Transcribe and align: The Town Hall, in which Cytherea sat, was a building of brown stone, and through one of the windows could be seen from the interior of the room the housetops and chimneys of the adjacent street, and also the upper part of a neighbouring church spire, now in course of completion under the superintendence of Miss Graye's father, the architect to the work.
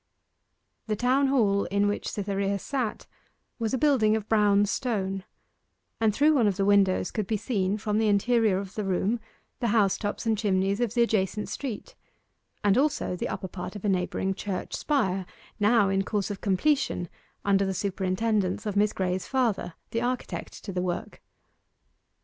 The 0.87 0.95
Town 0.95 1.27
Hall, 1.27 1.65
in 1.65 1.85
which 1.87 2.09
Cytherea 2.09 2.57
sat, 2.57 3.05
was 3.59 3.71
a 3.71 3.77
building 3.77 4.15
of 4.15 4.27
brown 4.27 4.65
stone, 4.65 5.23
and 5.99 6.11
through 6.11 6.33
one 6.33 6.47
of 6.47 6.57
the 6.57 6.65
windows 6.65 7.11
could 7.11 7.27
be 7.27 7.37
seen 7.37 7.77
from 7.77 7.99
the 7.99 8.07
interior 8.07 8.57
of 8.57 8.73
the 8.73 8.83
room 8.83 9.19
the 9.59 9.67
housetops 9.67 10.25
and 10.25 10.35
chimneys 10.35 10.79
of 10.79 10.95
the 10.95 11.03
adjacent 11.03 11.49
street, 11.49 11.93
and 12.63 12.79
also 12.79 13.15
the 13.15 13.29
upper 13.29 13.47
part 13.47 13.75
of 13.75 13.85
a 13.85 13.89
neighbouring 13.89 14.33
church 14.33 14.73
spire, 14.75 15.27
now 15.59 15.89
in 15.89 16.01
course 16.03 16.31
of 16.31 16.41
completion 16.41 17.07
under 17.45 17.63
the 17.63 17.71
superintendence 17.75 18.65
of 18.65 18.75
Miss 18.75 18.93
Graye's 18.93 19.27
father, 19.27 19.75
the 19.91 20.01
architect 20.01 20.63
to 20.63 20.71
the 20.73 20.81
work. 20.81 21.21